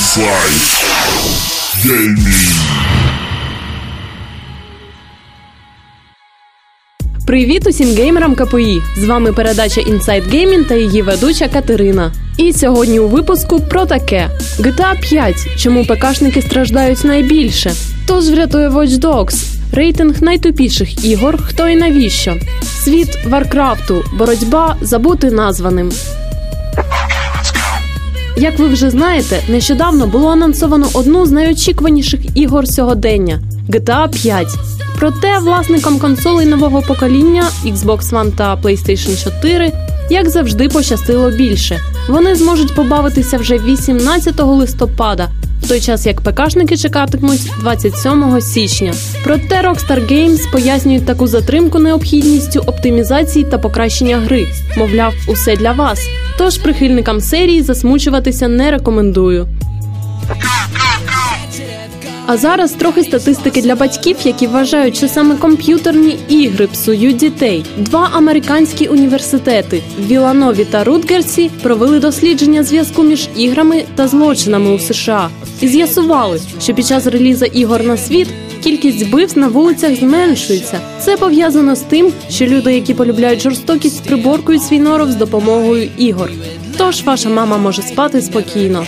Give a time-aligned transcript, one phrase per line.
[0.00, 0.60] Inside
[1.84, 2.54] Gaming.
[7.26, 8.82] Привіт усім геймерам КПІ!
[8.96, 12.12] З вами передача Inside Gaming та її ведуча Катерина.
[12.38, 15.36] І сьогодні у випуску про таке: GTA 5.
[15.56, 17.72] Чому ПКшники страждають найбільше?
[18.04, 19.44] Хто ж врятує Watch Dogs?
[19.72, 22.36] Рейтинг найтупіших ігор, хто і навіщо?
[22.84, 25.92] Світ Варкрафту, боротьба забути названим.
[28.36, 34.48] Як ви вже знаєте, нещодавно було анонсовано одну з найочікуваніших ігор сьогодення GTA 5.
[34.98, 39.72] Проте власникам консолей нового покоління Xbox One та PlayStation 4,
[40.10, 41.80] як завжди, пощастило більше.
[42.08, 45.28] Вони зможуть побавитися вже 18 листопада,
[45.70, 48.94] той час як ПКшники чекатимуть 27 січня.
[49.24, 54.46] Проте Rockstar Games пояснюють таку затримку необхідністю оптимізації та покращення гри.
[54.76, 56.08] Мовляв, усе для вас.
[56.38, 59.48] Тож прихильникам серії засмучуватися не рекомендую.
[62.32, 67.64] А зараз трохи статистики для батьків, які вважають, що саме комп'ютерні ігри псують дітей.
[67.76, 75.30] Два американські університети Віланові та Рутгерсі провели дослідження зв'язку між іграми та злочинами у США
[75.60, 78.28] і з'ясували, що під час релізу ігор на світ
[78.62, 80.80] кількість вбивств на вулицях зменшується.
[81.00, 86.30] Це пов'язано з тим, що люди, які полюбляють жорстокість, приборкують свій норов з допомогою ігор.
[86.76, 88.86] Тож ваша мама може спати спокійно.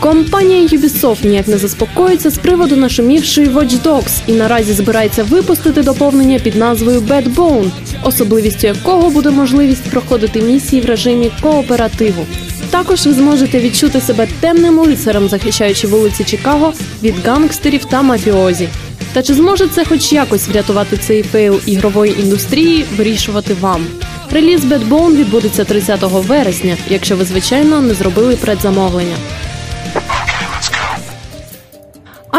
[0.00, 6.38] Компанія Ubisoft ніяк не заспокоїться з приводу нашумівшої Watch Dogs і наразі збирається випустити доповнення
[6.38, 7.70] під назвою Bad Blood,
[8.04, 12.26] особливістю якого буде можливість проходити місії в режимі кооперативу.
[12.70, 18.68] Також ви зможете відчути себе темним лицарем, захищаючи вулиці Чикаго від гангстерів та мафіозі.
[19.12, 23.86] Та чи зможе це хоч якось врятувати цей фейл ігрової індустрії, вирішувати вам?
[24.30, 29.16] Реліз Bad Bone відбудеться 30 вересня, якщо ви звичайно не зробили предзамовлення.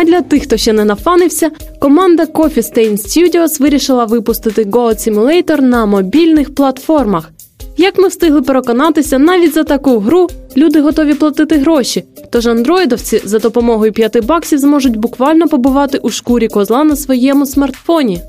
[0.00, 1.50] А для тих, хто ще не нафанився,
[1.80, 7.30] команда Coffee Stain Studios вирішила випустити Goat Simulator на мобільних платформах.
[7.76, 12.04] Як ми встигли переконатися, навіть за таку гру люди готові платити гроші.
[12.30, 18.20] Тож андроїдовці за допомогою 5 баксів зможуть буквально побувати у шкурі козла на своєму смартфоні.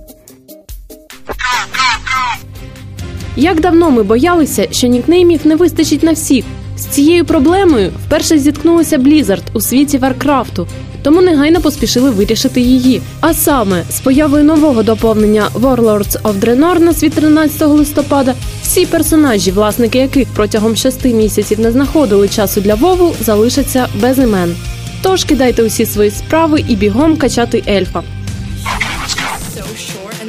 [3.35, 6.46] Як давно ми боялися, що нікнеймів не вистачить на всіх.
[6.79, 10.67] З цією проблемою вперше зіткнулися Blizzard у світі Варкрафту,
[11.01, 13.01] тому негайно поспішили вирішити її.
[13.19, 19.51] А саме з появою нового доповнення Warlords of Draenor на світ 13 листопада, всі персонажі,
[19.51, 24.56] власники яких протягом шести місяців не знаходили часу для Вову, залишаться без імен.
[25.01, 28.03] Тож кидайте усі свої справи і бігом качати ельфа.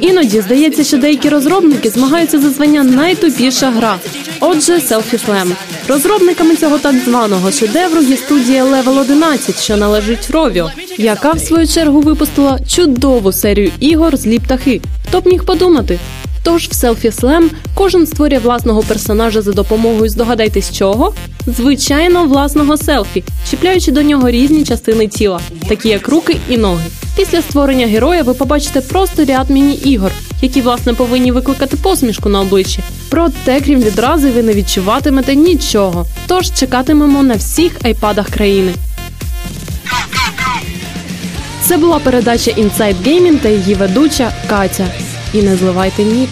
[0.01, 3.99] Іноді здається, що деякі розробники змагаються за звання найтупіша гра.
[4.39, 5.51] Отже, Selfie Slam.
[5.87, 11.67] Розробниками цього так званого шедевру є студія Level 11, що належить Rovio, яка в свою
[11.67, 14.81] чергу випустила чудову серію ігор злі птахи.
[15.07, 15.99] Хто б міг подумати?
[16.43, 21.13] Тож в Selfie Slam кожен створює власного персонажа за допомогою здогадайтесь чого?
[21.47, 26.85] Звичайно, власного селфі, чіпляючи до нього різні частини тіла, такі як руки і ноги.
[27.15, 32.79] Після створення героя ви побачите просто ряд міні-ігор, які власне повинні викликати посмішку на обличчі.
[33.09, 36.05] Проте, крім відрази, ви не відчуватимете нічого.
[36.27, 38.73] Тож чекатимемо на всіх айпадах країни.
[41.61, 44.87] Це була передача Inside Gaming та її ведуча Катя.
[45.33, 46.29] І не зливайте ніт.